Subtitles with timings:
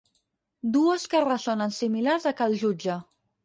[0.77, 3.01] Dues que ressonen similars a cal jutge.